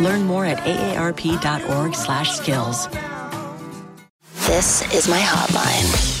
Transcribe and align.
Learn 0.00 0.24
more 0.24 0.44
at 0.44 0.58
aarp.org/skills. 0.58 2.88
This 4.46 4.94
is 4.94 5.08
my 5.08 5.20
hotline. 5.20 6.20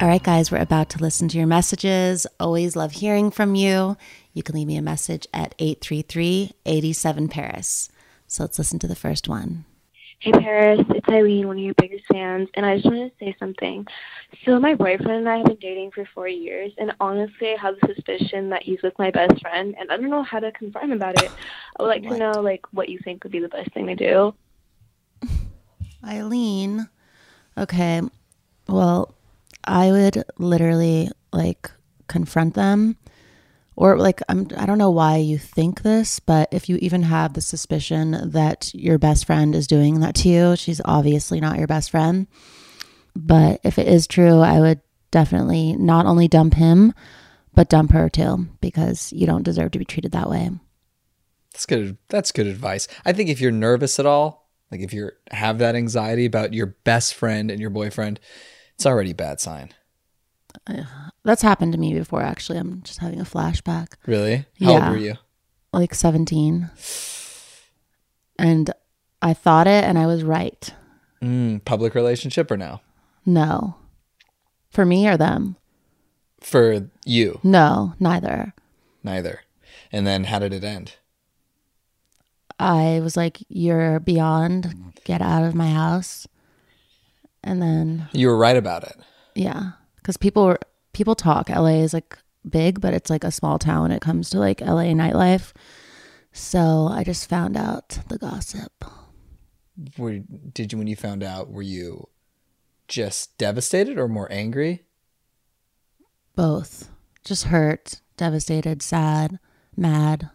All 0.00 0.08
right, 0.08 0.22
guys, 0.22 0.52
we're 0.52 0.58
about 0.58 0.90
to 0.90 0.98
listen 0.98 1.26
to 1.28 1.38
your 1.38 1.46
messages. 1.46 2.26
Always 2.38 2.76
love 2.76 2.92
hearing 2.92 3.30
from 3.30 3.54
you. 3.54 3.96
You 4.34 4.42
can 4.42 4.54
leave 4.54 4.66
me 4.66 4.76
a 4.76 4.82
message 4.82 5.26
at 5.32 5.54
833 5.58 6.52
87 6.66 7.28
Paris. 7.28 7.88
So 8.26 8.42
let's 8.42 8.58
listen 8.58 8.78
to 8.80 8.86
the 8.86 8.94
first 8.94 9.26
one. 9.26 9.64
Hey 10.18 10.32
Paris, 10.32 10.80
it's 10.90 11.08
Eileen, 11.10 11.46
one 11.46 11.58
of 11.58 11.62
your 11.62 11.74
biggest 11.74 12.04
fans, 12.10 12.48
and 12.54 12.64
I 12.64 12.76
just 12.76 12.86
wanted 12.86 13.10
to 13.10 13.24
say 13.24 13.36
something. 13.38 13.86
So 14.44 14.58
my 14.58 14.74
boyfriend 14.74 15.10
and 15.10 15.28
I 15.28 15.36
have 15.38 15.46
been 15.46 15.56
dating 15.56 15.90
for 15.92 16.08
four 16.14 16.26
years, 16.26 16.72
and 16.78 16.92
honestly, 17.00 17.52
I 17.52 17.60
have 17.60 17.74
the 17.80 17.94
suspicion 17.94 18.48
that 18.48 18.62
he's 18.62 18.80
with 18.82 18.98
my 18.98 19.10
best 19.10 19.38
friend, 19.42 19.74
and 19.78 19.90
I 19.90 19.96
don't 19.98 20.08
know 20.08 20.22
how 20.22 20.40
to 20.40 20.50
confront 20.52 20.90
him 20.90 20.96
about 20.96 21.22
it. 21.22 21.30
I 21.78 21.82
would 21.82 21.88
like 21.88 22.02
What? 22.04 22.12
to 22.14 22.18
know 22.18 22.40
like 22.40 22.62
what 22.72 22.88
you 22.88 22.98
think 23.04 23.24
would 23.24 23.32
be 23.32 23.40
the 23.40 23.48
best 23.48 23.72
thing 23.72 23.86
to 23.88 23.94
do. 23.94 24.34
Eileen. 26.04 26.88
Okay. 27.58 28.00
Well, 28.68 29.14
I 29.64 29.90
would 29.90 30.24
literally 30.38 31.10
like 31.32 31.70
confront 32.08 32.54
them 32.54 32.96
or 33.76 33.98
like 33.98 34.20
I'm 34.28 34.48
I 34.56 34.66
don't 34.66 34.78
know 34.78 34.90
why 34.90 35.18
you 35.18 35.38
think 35.38 35.82
this, 35.82 36.18
but 36.18 36.48
if 36.50 36.68
you 36.68 36.76
even 36.76 37.02
have 37.02 37.34
the 37.34 37.40
suspicion 37.40 38.30
that 38.30 38.70
your 38.74 38.98
best 38.98 39.26
friend 39.26 39.54
is 39.54 39.66
doing 39.66 40.00
that 40.00 40.14
to 40.16 40.28
you, 40.28 40.56
she's 40.56 40.80
obviously 40.84 41.40
not 41.40 41.58
your 41.58 41.66
best 41.66 41.90
friend. 41.90 42.26
But 43.14 43.60
if 43.62 43.78
it 43.78 43.86
is 43.86 44.06
true, 44.06 44.40
I 44.40 44.60
would 44.60 44.80
definitely 45.10 45.74
not 45.76 46.06
only 46.06 46.28
dump 46.28 46.54
him, 46.54 46.92
but 47.54 47.68
dump 47.68 47.92
her 47.92 48.08
too 48.08 48.48
because 48.60 49.12
you 49.12 49.26
don't 49.26 49.42
deserve 49.42 49.70
to 49.72 49.78
be 49.78 49.84
treated 49.84 50.12
that 50.12 50.30
way. 50.30 50.50
That's 51.52 51.66
good. 51.66 51.96
That's 52.08 52.32
good 52.32 52.46
advice. 52.46 52.88
I 53.04 53.12
think 53.12 53.30
if 53.30 53.40
you're 53.40 53.50
nervous 53.50 53.98
at 53.98 54.06
all, 54.06 54.50
like 54.70 54.80
if 54.80 54.92
you 54.92 55.10
have 55.30 55.58
that 55.58 55.74
anxiety 55.74 56.26
about 56.26 56.52
your 56.52 56.66
best 56.66 57.14
friend 57.14 57.50
and 57.50 57.60
your 57.60 57.70
boyfriend, 57.70 58.20
it's 58.74 58.84
already 58.84 59.12
a 59.12 59.14
bad 59.14 59.40
sign. 59.40 59.72
Uh, 60.66 60.84
That's 61.26 61.42
happened 61.42 61.72
to 61.72 61.78
me 61.78 61.92
before 61.92 62.22
actually. 62.22 62.58
I'm 62.58 62.82
just 62.82 63.00
having 63.00 63.20
a 63.20 63.24
flashback. 63.24 63.94
Really? 64.06 64.36
How 64.62 64.72
Yeah. 64.72 64.84
old 64.88 64.90
were 64.92 65.04
you? 65.04 65.14
like 65.72 65.92
17 65.94 66.70
and 68.38 68.70
i 69.20 69.34
thought 69.34 69.66
it 69.66 69.84
and 69.84 69.98
i 69.98 70.06
was 70.06 70.22
right 70.22 70.72
Mm, 71.22 71.62
public 71.66 71.94
relationship 71.94 72.50
or 72.50 72.56
no? 72.56 72.80
no 73.26 73.74
for 74.70 74.86
me 74.86 75.06
or 75.06 75.16
them 75.18 75.56
For 76.40 76.88
you, 77.04 77.40
no 77.42 77.92
neither 78.00 78.54
neither. 79.02 79.40
And 79.92 80.06
then 80.06 80.24
how 80.24 80.38
did 80.38 80.54
it 80.54 80.64
end? 80.64 80.94
i 82.58 83.00
was 83.02 83.16
like 83.16 83.38
you're 83.48 84.00
beyond 84.00 84.74
get 85.04 85.20
out 85.20 85.44
of 85.44 85.54
my 85.54 85.70
house 85.70 86.26
and 87.44 87.60
then 87.60 88.08
You 88.12 88.28
were 88.28 88.38
right 88.38 88.56
about 88.56 88.84
it. 88.84 88.96
yeah 89.34 89.72
because 89.96 90.16
people 90.16 90.46
were 90.46 90.60
people 90.96 91.14
talk 91.14 91.48
la 91.48 91.66
is 91.66 91.92
like 91.92 92.18
big 92.48 92.80
but 92.80 92.94
it's 92.94 93.10
like 93.10 93.24
a 93.24 93.30
small 93.30 93.58
town. 93.58 93.82
When 93.82 93.92
it 93.92 94.00
comes 94.00 94.30
to 94.30 94.38
like 94.38 94.60
la 94.60 94.82
nightlife. 94.82 95.52
So 96.32 96.88
i 96.90 97.04
just 97.04 97.28
found 97.28 97.56
out 97.56 97.98
the 98.08 98.18
gossip. 98.18 98.84
Were, 99.98 100.20
did 100.52 100.72
you, 100.72 100.78
when 100.78 100.86
you 100.86 100.96
found 100.96 101.22
out, 101.22 101.50
were 101.50 101.60
you 101.62 102.08
just 102.88 103.36
devastated 103.36 103.98
or 103.98 104.08
more 104.08 104.30
angry? 104.32 104.82
both. 106.34 106.90
Just 107.24 107.44
hurt 107.44 108.00
devastated 108.16 108.82
sad 108.82 109.38
mad 109.76 110.30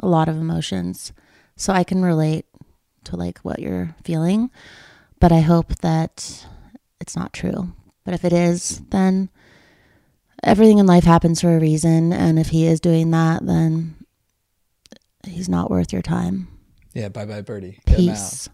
a 0.00 0.08
lot 0.08 0.28
of 0.28 0.36
emotions. 0.36 1.12
So 1.56 1.72
i 1.72 1.84
can 1.84 2.02
relate 2.02 2.46
to 3.04 3.16
like 3.16 3.38
what 3.40 3.60
you're 3.60 3.94
feeling 4.02 4.50
but 5.20 5.30
i 5.30 5.40
hope 5.40 5.76
that 5.80 6.46
it's 7.00 7.16
not 7.16 7.32
true. 7.32 7.72
But 8.04 8.14
if 8.14 8.24
it 8.24 8.32
is 8.32 8.82
then 8.90 9.30
everything 10.46 10.78
in 10.78 10.86
life 10.86 11.04
happens 11.04 11.40
for 11.40 11.56
a 11.56 11.60
reason 11.60 12.12
and 12.12 12.38
if 12.38 12.48
he 12.48 12.66
is 12.66 12.80
doing 12.80 13.10
that 13.10 13.44
then 13.44 13.94
he's 15.26 15.48
not 15.48 15.70
worth 15.70 15.92
your 15.92 16.02
time 16.02 16.48
Yeah, 16.92 17.08
bye 17.08 17.24
bye, 17.24 17.40
Birdie. 17.40 17.80
Get 17.86 17.98
him 17.98 18.08
out. 18.10 18.14
peace 18.14 18.48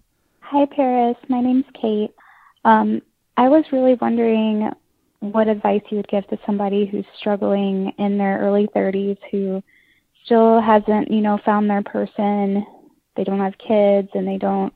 Hi, 0.51 0.67
Paris. 0.67 1.17
My 1.29 1.41
name's 1.41 1.67
Kate. 1.81 2.13
Um, 2.65 3.03
I 3.37 3.49
was 3.49 3.65
really 3.71 3.95
wondering 3.95 4.69
what 5.21 5.47
advice 5.47 5.83
you 5.91 5.99
would 5.99 6.09
give 6.09 6.27
to 6.27 6.41
somebody 6.45 6.87
who's 6.87 7.05
struggling 7.17 7.93
in 7.99 8.19
their 8.19 8.41
early 8.41 8.67
30s 8.75 9.17
who 9.31 9.63
still 10.25 10.61
hasn't, 10.61 11.09
you 11.09 11.21
know, 11.21 11.39
found 11.45 11.71
their 11.71 11.85
person. 11.85 12.67
They 13.15 13.23
don't 13.23 13.39
have 13.39 13.59
kids 13.59 14.09
and 14.15 14.27
they 14.27 14.39
don't, 14.39 14.75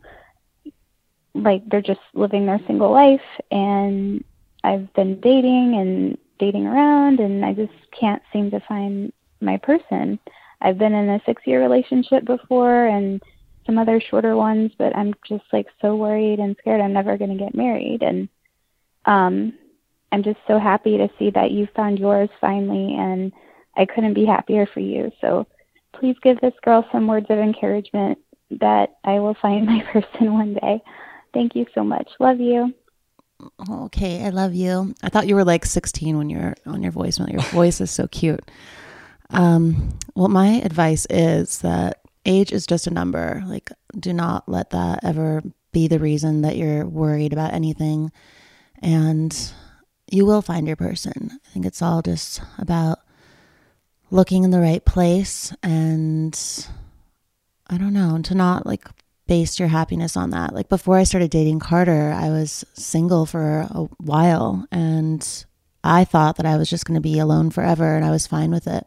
like, 1.35 1.69
they're 1.69 1.83
just 1.83 1.99
living 2.13 2.47
their 2.47 2.61
single 2.69 2.93
life. 2.93 3.21
And 3.51 4.23
I've 4.63 4.95
been 4.95 5.19
dating 5.19 5.75
and 5.75 6.19
dating 6.45 6.67
around, 6.67 7.21
and 7.21 7.45
I 7.45 7.55
just 7.55 7.73
can't 7.99 8.23
seem 8.33 8.51
to 8.51 8.61
find 8.69 9.13
my 9.41 9.57
person. 9.59 10.19
I've 10.61 10.79
been 10.79 10.95
in 10.95 11.09
a 11.09 11.21
six 11.25 11.43
year 11.47 11.63
relationship 11.63 12.25
before 12.25 12.87
and 12.87 13.23
some 13.67 13.79
other 13.79 14.01
shorter 14.01 14.37
ones, 14.37 14.73
but 14.79 14.95
I'm 14.95 15.15
just 15.27 15.45
like 15.53 15.67
so 15.81 15.97
worried 15.97 16.39
and 16.39 16.57
scared 16.61 16.81
I'm 16.81 16.93
never 16.93 17.17
going 17.17 17.37
to 17.37 17.43
get 17.43 17.55
married. 17.55 18.03
And 18.03 18.29
um, 19.07 19.55
I'm 20.13 20.23
just 20.23 20.39
so 20.47 20.59
happy 20.59 20.99
to 20.99 21.09
see 21.19 21.31
that 21.31 21.51
you 21.51 21.67
found 21.75 21.99
yours 21.99 22.29
finally, 22.41 22.95
and 22.95 23.33
I 23.77 23.87
couldn't 23.87 24.15
be 24.15 24.27
happier 24.27 24.67
for 24.73 24.81
you. 24.81 25.11
So 25.21 25.47
please 25.99 26.17
give 26.23 26.41
this 26.41 26.55
girl 26.63 26.87
some 26.93 27.07
words 27.07 27.27
of 27.31 27.39
encouragement 27.39 28.19
that 28.61 28.97
I 29.05 29.19
will 29.19 29.37
find 29.41 29.67
my 29.75 29.83
person 29.93 30.35
one 30.35 30.55
day. 30.55 30.83
Thank 31.33 31.57
you 31.57 31.65
so 31.75 31.83
much. 31.83 32.09
Love 32.21 32.39
you. 32.39 32.75
Okay, 33.71 34.25
I 34.25 34.31
love 34.31 34.55
you. 34.55 34.95
I 35.03 35.09
thought 35.09 35.27
you 35.27 35.35
were 35.35 35.45
like 35.45 35.65
16 35.65 36.17
when 36.17 36.31
you're 36.31 36.55
on 36.67 36.83
your 36.83 36.93
voicemail. 36.93 37.31
Your 37.31 37.43
voice 37.53 37.81
is 37.81 37.91
so 37.91 38.07
cute. 38.09 38.51
Um, 39.31 39.99
well, 40.15 40.29
my 40.29 40.61
advice 40.65 41.07
is 41.11 41.59
that 41.59 42.01
age 42.25 42.53
is 42.53 42.67
just 42.67 42.87
a 42.87 42.93
number. 42.93 43.43
Like, 43.47 43.71
do 43.99 44.13
not 44.13 44.49
let 44.49 44.71
that 44.71 45.01
ever 45.03 45.43
be 45.73 45.89
the 45.89 45.99
reason 45.99 46.43
that 46.43 46.57
you're 46.57 46.87
worried 46.87 47.33
about 47.33 47.53
anything. 47.53 48.13
And 48.81 49.53
you 50.11 50.27
will 50.27 50.43
find 50.43 50.67
your 50.67 50.77
person. 50.77 51.31
I 51.33 51.51
think 51.51 51.67
it's 51.67 51.83
all 51.83 52.03
just 52.03 52.41
about 52.59 53.01
looking 54.11 54.45
in 54.45 54.51
the 54.51 54.61
right 54.61 54.85
place 54.85 55.53
and 55.63 56.39
I 57.69 57.79
don't 57.79 57.95
know, 57.95 58.21
to 58.23 58.35
not 58.35 58.67
like 58.67 58.87
base 59.27 59.59
your 59.59 59.69
happiness 59.69 60.17
on 60.17 60.31
that. 60.31 60.55
Like 60.55 60.69
before 60.69 60.99
I 60.99 61.05
started 61.05 61.31
dating 61.31 61.61
Carter, 61.61 62.13
I 62.13 62.29
was 62.29 62.65
single 62.75 63.27
for 63.27 63.67
a 63.71 63.89
while 63.99 64.67
and 64.71 65.45
I 65.83 66.05
thought 66.05 66.37
that 66.37 66.47
I 66.47 66.57
was 66.57 66.69
just 66.69 66.85
going 66.85 66.97
to 66.97 67.01
be 67.01 67.19
alone 67.19 67.51
forever 67.51 67.97
and 67.97 68.05
I 68.05 68.11
was 68.11 68.27
fine 68.27 68.51
with 68.51 68.67
it 68.67 68.87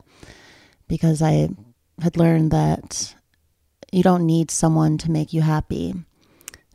because 0.88 1.22
I 1.22 1.50
had 2.02 2.18
learned 2.18 2.52
that 2.52 3.16
you 3.92 4.04
don't 4.04 4.26
need 4.26 4.52
someone 4.52 4.98
to 5.00 5.12
make 5.12 5.34
you 5.34 5.42
happy. 5.42 5.94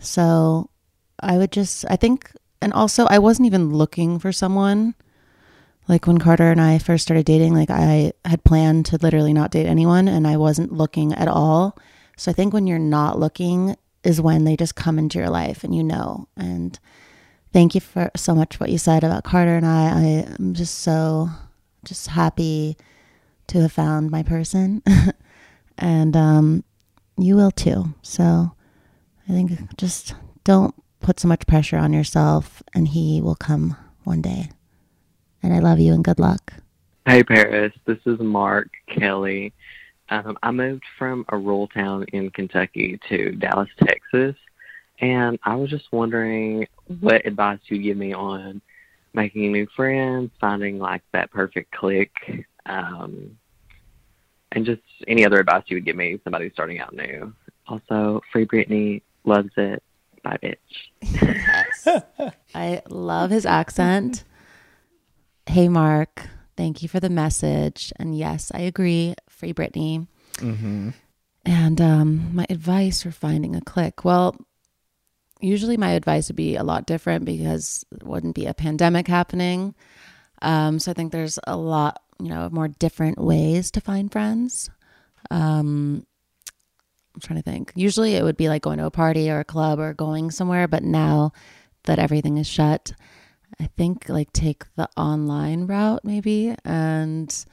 So 0.01 0.71
I 1.21 1.39
would 1.39 1.53
just, 1.53 1.85
I 1.89 1.97
think, 1.97 2.33
and 2.61 2.73
also 2.73 3.07
I 3.07 3.19
wasn't 3.19 3.47
even 3.47 3.73
looking 3.73 4.19
for 4.19 4.33
someone. 4.33 4.95
Like 5.89 6.07
when 6.07 6.19
Carter 6.19 6.51
and 6.51 6.61
I 6.61 6.79
first 6.79 7.03
started 7.03 7.27
dating, 7.27 7.55
like 7.55 7.71
I 7.71 8.13
had 8.25 8.45
planned 8.45 8.87
to 8.87 8.99
literally 8.99 9.33
not 9.33 9.51
date 9.51 9.67
anyone 9.67 10.09
and 10.09 10.27
I 10.27 10.37
wasn't 10.37 10.73
looking 10.73 11.13
at 11.13 11.29
all. 11.29 11.77
So 12.23 12.31
I 12.31 12.35
think 12.35 12.55
when 12.55 12.69
you're 12.69 12.79
not 12.79 13.19
looking 13.19 13.75
is 14.05 14.21
when 14.21 14.45
they 14.45 14.57
just 14.57 14.77
come 14.77 14.97
into 14.97 15.19
your 15.19 15.29
life 15.29 15.65
and 15.65 15.75
you 15.75 15.83
know. 15.83 16.29
And 16.37 16.79
thank 17.53 17.75
you 17.75 17.81
for 17.81 18.13
so 18.15 18.33
much 18.33 18.61
what 18.61 18.71
you 18.71 18.79
said 18.79 19.03
about 19.03 19.25
Carter 19.25 19.57
and 19.57 19.67
I. 19.67 19.89
I 19.89 20.35
am 20.39 20.55
just 20.55 20.79
so 20.79 21.31
just 21.85 22.07
happy 22.07 22.77
to 23.49 23.63
have 23.63 23.73
found 23.73 24.13
my 24.13 24.23
person. 24.23 24.85
and 25.79 26.17
um 26.17 26.63
you 27.19 27.35
will 27.35 27.51
too. 27.51 27.93
So 28.03 28.53
I 29.29 29.33
think 29.33 29.77
just 29.77 30.15
don't 30.45 30.77
put 31.01 31.19
so 31.19 31.27
much 31.27 31.49
pressure 31.49 31.77
on 31.77 31.93
yourself 31.93 32.63
and 32.73 32.87
he 32.87 33.21
will 33.21 33.35
come 33.35 33.77
one 34.05 34.23
day. 34.23 34.51
And 35.43 35.53
I 35.53 35.59
love 35.59 35.81
you 35.81 35.93
and 35.93 36.05
good 36.05 36.21
luck. 36.21 36.53
Hey 37.05 37.25
Paris, 37.25 37.73
this 37.85 37.99
is 38.07 38.21
Mark 38.21 38.69
Kelly. 38.87 39.53
Um, 40.13 40.37
I 40.43 40.51
moved 40.51 40.85
from 40.99 41.25
a 41.31 41.39
rural 41.39 41.69
town 41.69 42.05
in 42.13 42.29
Kentucky 42.31 43.01
to 43.09 43.33
Dallas, 43.33 43.71
Texas, 43.83 44.37
and 45.01 45.39
I 45.43 45.55
was 45.55 45.71
just 45.71 45.91
wondering 45.91 46.67
what 47.01 47.25
advice 47.25 47.61
you 47.69 47.79
give 47.79 47.97
me 47.97 48.13
on 48.13 48.61
making 49.15 49.51
new 49.53 49.67
friends, 49.75 50.31
finding 50.39 50.79
like 50.79 51.01
that 51.13 51.31
perfect 51.31 51.73
click, 51.73 52.13
um, 52.67 53.39
and 54.53 54.67
just 54.67 54.83
any 55.09 55.25
other 55.25 55.41
advice 55.41 55.65
you 55.69 55.77
would 55.77 55.87
give 55.87 55.97
me, 55.97 56.21
somebody 56.25 56.51
starting 56.51 56.79
out 56.79 56.95
new. 56.95 57.33
Also, 57.67 58.21
Free 58.31 58.45
Britney 58.45 59.01
loves 59.25 59.51
it. 59.57 59.83
Bye, 60.23 60.39
bitch. 60.43 60.57
yes. 61.01 61.89
I 62.55 62.83
love 62.91 63.31
his 63.31 63.47
accent. 63.47 64.25
Hey, 65.47 65.71
Mark. 65.71 66.29
Thank 66.57 66.83
you 66.83 66.89
for 66.89 67.01
the 67.01 67.11
message. 67.11 67.93
And 67.97 68.17
yes, 68.17 68.53
I 68.55 68.61
agree. 68.61 69.15
Free 69.29 69.53
Britney. 69.53 70.07
Mm-hmm. 70.37 70.91
And 71.45 71.81
um, 71.81 72.35
my 72.35 72.47
advice 72.49 73.03
for 73.03 73.11
finding 73.11 73.57
a 73.57 73.61
click. 73.61 74.05
Well, 74.05 74.37
usually 75.41 75.77
my 75.77 75.93
advice 75.93 76.29
would 76.29 76.37
be 76.37 76.57
a 76.57 76.63
lot 76.63 76.87
different 76.87 77.25
because 77.25 77.85
there 77.91 78.09
wouldn't 78.09 78.35
be 78.35 78.47
a 78.47 78.55
pandemic 78.55 79.09
happening. 79.09 79.75
Um, 80.41 80.79
so 80.79 80.91
I 80.91 80.95
think 80.95 81.13
there's 81.13 81.39
a 81.47 81.57
lot, 81.57 82.03
you 82.21 82.29
know, 82.29 82.49
more 82.51 82.69
different 82.69 83.19
ways 83.19 83.71
to 83.73 83.81
find 83.81 84.11
friends. 84.11 84.71
Um, 85.31 86.07
I'm 87.15 87.21
trying 87.21 87.43
to 87.43 87.51
think. 87.51 87.73
Usually 87.75 88.15
it 88.15 88.23
would 88.23 88.37
be 88.37 88.49
like 88.49 88.63
going 88.63 88.79
to 88.79 88.87
a 88.87 88.91
party 88.91 89.31
or 89.31 89.41
a 89.41 89.45
club 89.45 89.79
or 89.79 89.95
going 89.95 90.31
somewhere, 90.31 90.69
but 90.69 90.83
now 90.83 91.33
that 91.85 91.99
everything 91.99 92.39
is 92.39 92.47
shut, 92.47 92.93
I 93.61 93.67
think 93.77 94.09
like 94.09 94.33
take 94.33 94.65
the 94.77 94.89
online 94.97 95.67
route 95.67 96.05
maybe 96.05 96.55
and 96.65 97.45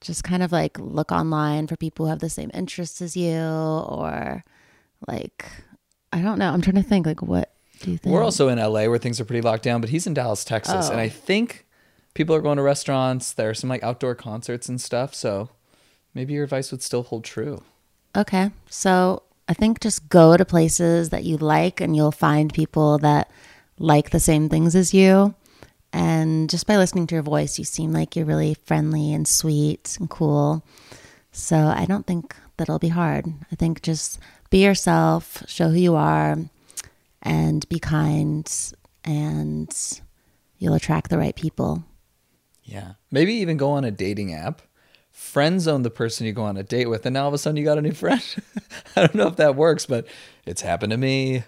just 0.00 0.24
kind 0.24 0.42
of 0.42 0.52
like 0.52 0.78
look 0.78 1.10
online 1.12 1.66
for 1.66 1.76
people 1.76 2.06
who 2.06 2.10
have 2.10 2.20
the 2.20 2.30
same 2.30 2.50
interests 2.54 3.00
as 3.02 3.16
you 3.16 3.38
or 3.38 4.44
like 5.08 5.46
I 6.12 6.22
don't 6.22 6.38
know. 6.38 6.50
I'm 6.52 6.62
trying 6.62 6.76
to 6.76 6.82
think 6.82 7.06
like 7.06 7.22
what 7.22 7.52
do 7.80 7.90
you 7.90 7.98
think? 7.98 8.12
We're 8.12 8.22
also 8.22 8.48
in 8.48 8.58
LA 8.58 8.86
where 8.86 8.98
things 8.98 9.20
are 9.20 9.24
pretty 9.24 9.42
locked 9.42 9.62
down, 9.62 9.80
but 9.80 9.90
he's 9.90 10.06
in 10.06 10.14
Dallas, 10.14 10.44
Texas, 10.44 10.88
Oh. 10.88 10.92
and 10.92 11.00
I 11.00 11.06
oh. 11.06 11.10
think 11.10 11.66
people 12.14 12.34
are 12.34 12.40
going 12.40 12.56
to 12.56 12.62
restaurants. 12.62 13.32
There 13.32 13.50
are 13.50 13.54
some 13.54 13.68
like 13.68 13.82
outdoor 13.82 14.14
concerts 14.14 14.68
and 14.68 14.80
stuff, 14.80 15.14
so 15.14 15.50
maybe 16.14 16.32
your 16.32 16.44
advice 16.44 16.70
would 16.70 16.82
still 16.82 17.02
hold 17.02 17.24
true. 17.24 17.62
Okay. 18.16 18.50
So 18.70 19.22
I 19.48 19.54
think 19.54 19.80
just 19.80 20.08
go 20.08 20.36
to 20.36 20.44
places 20.44 21.10
that 21.10 21.24
you 21.24 21.36
like 21.36 21.80
and 21.80 21.94
you'll 21.94 22.12
find 22.12 22.52
people 22.52 22.98
that 22.98 23.30
like 23.78 24.10
the 24.10 24.20
same 24.20 24.48
things 24.48 24.74
as 24.74 24.94
you. 24.94 25.34
And 25.92 26.50
just 26.50 26.66
by 26.66 26.76
listening 26.76 27.06
to 27.08 27.14
your 27.14 27.22
voice, 27.22 27.58
you 27.58 27.64
seem 27.64 27.92
like 27.92 28.16
you're 28.16 28.26
really 28.26 28.56
friendly 28.64 29.12
and 29.12 29.26
sweet 29.26 29.96
and 29.98 30.10
cool. 30.10 30.64
So 31.32 31.56
I 31.56 31.86
don't 31.86 32.06
think 32.06 32.34
that'll 32.56 32.78
be 32.78 32.88
hard. 32.88 33.26
I 33.50 33.56
think 33.56 33.82
just 33.82 34.18
be 34.50 34.64
yourself, 34.64 35.42
show 35.46 35.68
who 35.68 35.78
you 35.78 35.94
are, 35.94 36.36
and 37.22 37.68
be 37.68 37.78
kind, 37.78 38.50
and 39.04 40.00
you'll 40.58 40.74
attract 40.74 41.10
the 41.10 41.18
right 41.18 41.34
people. 41.34 41.84
Yeah. 42.62 42.92
Maybe 43.10 43.34
even 43.34 43.56
go 43.56 43.70
on 43.70 43.84
a 43.84 43.90
dating 43.90 44.34
app, 44.34 44.62
friend 45.10 45.60
zone 45.60 45.82
the 45.82 45.90
person 45.90 46.26
you 46.26 46.32
go 46.32 46.44
on 46.44 46.56
a 46.56 46.62
date 46.62 46.88
with, 46.88 47.06
and 47.06 47.14
now 47.14 47.22
all 47.22 47.28
of 47.28 47.34
a 47.34 47.38
sudden 47.38 47.56
you 47.56 47.64
got 47.64 47.78
a 47.78 47.82
new 47.82 47.92
friend. 47.92 48.22
I 48.96 49.00
don't 49.00 49.14
know 49.14 49.28
if 49.28 49.36
that 49.36 49.56
works, 49.56 49.86
but 49.86 50.06
it's 50.44 50.62
happened 50.62 50.90
to 50.90 50.96
me. 50.96 51.44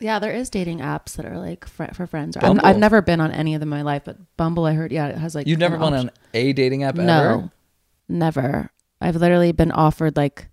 Yeah, 0.00 0.18
there 0.18 0.32
is 0.32 0.48
dating 0.48 0.78
apps 0.78 1.16
that 1.16 1.26
are 1.26 1.38
like 1.38 1.66
fr- 1.66 1.92
for 1.92 2.06
friends. 2.06 2.36
I've, 2.36 2.58
I've 2.62 2.78
never 2.78 3.02
been 3.02 3.20
on 3.20 3.32
any 3.32 3.54
of 3.54 3.60
them 3.60 3.72
in 3.72 3.78
my 3.78 3.82
life, 3.82 4.02
but 4.04 4.16
Bumble, 4.36 4.64
I 4.64 4.72
heard, 4.74 4.92
yeah, 4.92 5.08
it 5.08 5.18
has 5.18 5.34
like. 5.34 5.46
You've 5.46 5.58
never 5.58 5.76
been 5.76 5.92
option- 5.94 6.08
on 6.08 6.14
a 6.34 6.52
dating 6.52 6.84
app 6.84 6.96
ever? 6.96 7.06
No, 7.06 7.50
never. 8.08 8.70
I've 9.00 9.16
literally 9.16 9.52
been 9.52 9.72
offered 9.72 10.16
like 10.16 10.48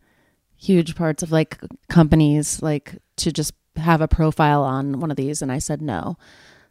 huge 0.57 0.95
parts 0.95 1.21
of 1.21 1.31
like 1.31 1.59
companies 1.89 2.61
like 2.61 2.95
to 3.17 3.31
just 3.31 3.53
have 3.75 4.01
a 4.01 4.07
profile 4.07 4.63
on 4.63 4.99
one 4.99 5.11
of 5.11 5.17
these, 5.17 5.41
and 5.41 5.51
I 5.51 5.59
said 5.59 5.81
no. 5.81 6.17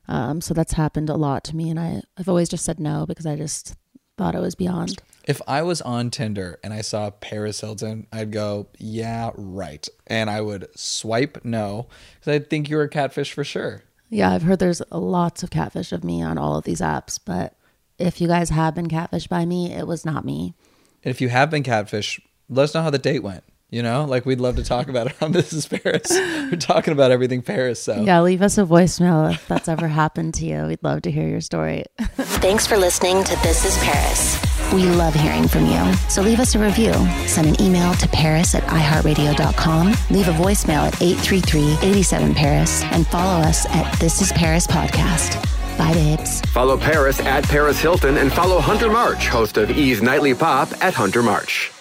Um, 0.08 0.40
so 0.40 0.52
that's 0.52 0.74
happened 0.74 1.08
a 1.08 1.14
lot 1.16 1.44
to 1.44 1.56
me, 1.56 1.70
and 1.70 1.78
I 1.78 2.02
I've 2.18 2.28
always 2.28 2.48
just 2.48 2.64
said 2.64 2.80
no 2.80 3.06
because 3.06 3.26
I 3.26 3.36
just 3.36 3.74
thought 4.18 4.34
it 4.34 4.40
was 4.40 4.54
beyond. 4.54 5.00
If 5.26 5.40
I 5.48 5.62
was 5.62 5.80
on 5.80 6.10
Tinder 6.10 6.58
and 6.62 6.74
I 6.74 6.82
saw 6.82 7.10
Paris 7.10 7.60
Hilton, 7.60 8.06
I'd 8.12 8.30
go, 8.30 8.68
yeah, 8.78 9.30
right. 9.34 9.88
And 10.06 10.28
I 10.28 10.40
would 10.40 10.68
swipe 10.76 11.44
no 11.44 11.88
because 12.20 12.34
I'd 12.34 12.50
think 12.50 12.68
you 12.68 12.76
were 12.76 12.82
a 12.82 12.88
catfish 12.88 13.32
for 13.32 13.44
sure. 13.44 13.82
Yeah, 14.10 14.30
I've 14.30 14.42
heard 14.42 14.58
there's 14.58 14.82
lots 14.90 15.42
of 15.42 15.50
catfish 15.50 15.92
of 15.92 16.04
me 16.04 16.22
on 16.22 16.36
all 16.36 16.58
of 16.58 16.64
these 16.64 16.80
apps, 16.80 17.18
but 17.24 17.56
if 17.98 18.20
you 18.20 18.28
guys 18.28 18.50
have 18.50 18.74
been 18.74 18.88
catfished 18.88 19.28
by 19.28 19.46
me, 19.46 19.72
it 19.72 19.86
was 19.86 20.04
not 20.04 20.24
me. 20.24 20.54
And 21.02 21.10
if 21.10 21.20
you 21.20 21.30
have 21.30 21.50
been 21.50 21.62
catfish, 21.62 22.20
let 22.48 22.64
us 22.64 22.74
know 22.74 22.82
how 22.82 22.90
the 22.90 22.98
date 22.98 23.22
went. 23.22 23.44
You 23.70 23.82
know, 23.82 24.04
like 24.04 24.24
we'd 24.24 24.40
love 24.40 24.54
to 24.56 24.62
talk 24.62 24.88
about 24.88 25.08
it 25.08 25.16
on 25.22 25.32
This 25.32 25.52
is 25.52 25.66
Paris. 25.66 26.10
We're 26.10 26.56
talking 26.56 26.92
about 26.92 27.10
everything 27.10 27.42
Paris. 27.42 27.82
So 27.82 28.02
Yeah, 28.02 28.20
leave 28.20 28.42
us 28.42 28.56
a 28.58 28.64
voicemail 28.64 29.32
if 29.32 29.48
that's 29.48 29.68
ever 29.68 29.88
happened 29.88 30.34
to 30.34 30.46
you. 30.46 30.66
We'd 30.66 30.84
love 30.84 31.02
to 31.02 31.10
hear 31.10 31.26
your 31.26 31.40
story. 31.40 31.84
Thanks 31.98 32.66
for 32.66 32.76
listening 32.76 33.24
to 33.24 33.36
This 33.42 33.64
is 33.64 33.76
Paris. 33.82 34.43
We 34.72 34.86
love 34.86 35.14
hearing 35.14 35.46
from 35.46 35.66
you. 35.66 35.92
So 36.08 36.22
leave 36.22 36.40
us 36.40 36.54
a 36.54 36.58
review. 36.58 36.92
Send 37.26 37.46
an 37.48 37.60
email 37.60 37.94
to 37.94 38.08
paris 38.08 38.54
at 38.54 38.62
iheartradio.com. 38.64 39.94
Leave 40.10 40.28
a 40.28 40.32
voicemail 40.32 40.86
at 40.88 40.94
833-87-PARIS. 40.94 42.82
And 42.84 43.06
follow 43.06 43.40
us 43.40 43.66
at 43.70 43.92
This 44.00 44.20
is 44.20 44.32
Paris 44.32 44.66
Podcast. 44.66 45.40
Bye, 45.76 45.92
babes. 45.94 46.40
Follow 46.52 46.76
Paris 46.78 47.20
at 47.20 47.44
Paris 47.44 47.80
Hilton 47.80 48.16
and 48.18 48.32
follow 48.32 48.60
Hunter 48.60 48.90
March, 48.90 49.26
host 49.28 49.56
of 49.56 49.70
E's 49.70 50.00
Nightly 50.02 50.34
Pop 50.34 50.68
at 50.82 50.94
Hunter 50.94 51.22
March. 51.22 51.72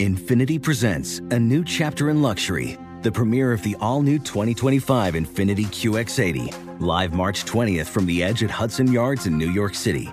Infiniti 0.00 0.60
presents 0.60 1.20
a 1.30 1.38
new 1.38 1.62
chapter 1.64 2.10
in 2.10 2.20
luxury, 2.20 2.76
the 3.02 3.12
premiere 3.12 3.52
of 3.52 3.62
the 3.62 3.76
all 3.80 4.02
new 4.02 4.18
2025 4.18 5.14
Infiniti 5.14 5.66
QX80, 5.66 6.80
live 6.80 7.14
March 7.14 7.44
20th 7.44 7.86
from 7.86 8.04
the 8.04 8.22
edge 8.22 8.42
at 8.42 8.50
Hudson 8.50 8.90
Yards 8.90 9.26
in 9.26 9.38
New 9.38 9.50
York 9.50 9.74
City, 9.74 10.12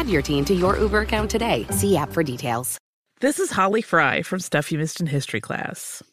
Add 0.01 0.09
your 0.09 0.23
teen 0.23 0.45
to 0.45 0.55
your 0.55 0.79
Uber 0.79 1.01
account 1.01 1.29
today. 1.29 1.67
See 1.69 1.95
app 1.95 2.11
for 2.11 2.23
details. 2.23 2.79
This 3.19 3.37
is 3.37 3.51
Holly 3.51 3.83
Fry 3.83 4.23
from 4.23 4.39
Stuff 4.39 4.71
You 4.71 4.79
Missed 4.79 4.99
in 4.99 5.05
History 5.05 5.39
class. 5.39 6.01